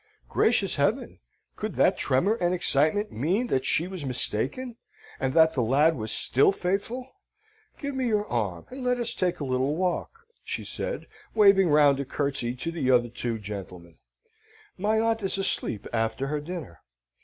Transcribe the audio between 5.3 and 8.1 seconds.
that the lad was still faithful? "Give me